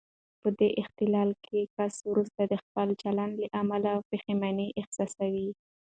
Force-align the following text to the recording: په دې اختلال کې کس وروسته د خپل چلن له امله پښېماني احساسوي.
په 0.41 0.49
دې 0.59 0.69
اختلال 0.81 1.29
کې 1.45 1.59
کس 1.75 1.93
وروسته 2.09 2.41
د 2.45 2.53
خپل 2.63 2.87
چلن 3.01 3.29
له 3.41 3.47
امله 3.61 3.91
پښېماني 4.09 4.67
احساسوي. 4.79 5.49